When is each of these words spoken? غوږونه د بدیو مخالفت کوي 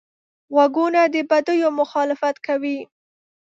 غوږونه 0.53 1.01
د 1.13 1.15
بدیو 1.29 1.69
مخالفت 1.79 2.35
کوي 2.45 2.77